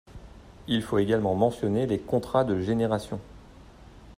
Il 0.67 0.81
faut 0.81 0.97
également 0.97 1.35
mentionner 1.35 1.85
les 1.85 1.99
contrats 1.99 2.43
de 2.43 2.59
génération. 2.59 3.21